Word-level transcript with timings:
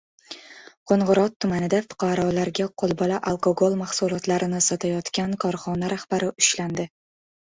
Qo‘ng‘irot 0.91 1.35
tumanida 1.43 1.81
fuqarolarga 1.89 2.65
qo‘lbola 2.83 3.19
alkogol 3.33 3.77
mahsulotlarini 3.83 4.61
sotayotgan 4.69 5.35
korxona 5.45 5.91
rahbari 5.95 6.33
ushlandi 6.45 6.87